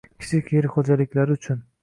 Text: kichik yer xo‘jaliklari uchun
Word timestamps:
kichik 0.23 0.47
yer 0.55 0.69
xo‘jaliklari 0.77 1.37
uchun 1.41 1.63